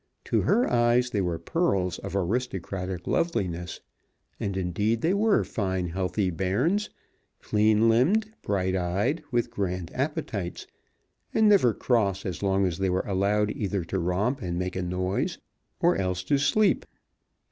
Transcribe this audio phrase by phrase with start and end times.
[0.25, 3.81] To her eyes they were pearls of aristocratic loveliness;
[4.39, 6.89] and, indeed, they were fine healthy bairns,
[7.39, 10.65] clean limbed, bright eyed, with grand appetites,
[11.35, 14.81] and never cross as long as they were allowed either to romp and make a
[14.81, 15.37] noise,
[15.79, 16.87] or else to sleep.